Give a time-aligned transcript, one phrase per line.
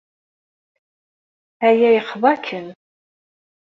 [1.67, 2.67] Aya yexḍa-kem.